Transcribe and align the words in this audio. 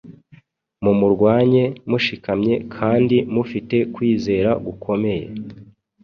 mumurwanye 0.83 1.63
mushikamye, 1.89 2.55
kandi 2.75 3.17
mufite 3.33 3.77
kwizera 3.93 4.49
gukomeye…” 4.65 5.25